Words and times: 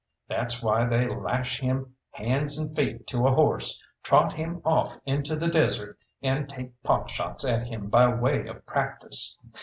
That's 0.27 0.63
why 0.63 0.85
they 0.85 1.07
lash 1.07 1.59
him 1.59 1.93
hands 2.09 2.57
and 2.57 2.75
feet 2.75 3.05
to 3.05 3.27
a 3.27 3.35
horse, 3.35 3.83
trot 4.01 4.33
him 4.33 4.59
off 4.65 4.97
into 5.05 5.35
the 5.35 5.47
desert, 5.47 5.99
and 6.23 6.49
take 6.49 6.81
pot 6.81 7.07
shots 7.11 7.45
at 7.47 7.67
him 7.67 7.87
by 7.87 8.07
way 8.11 8.47
of 8.47 8.65
practice. 8.65 9.37